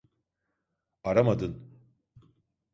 Aramadın. 1.03 1.71